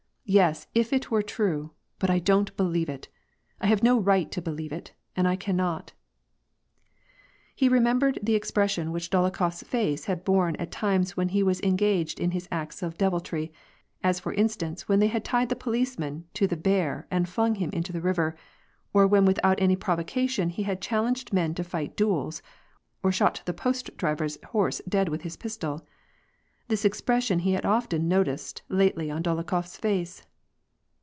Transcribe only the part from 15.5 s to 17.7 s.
policeman to the f^ar and flung them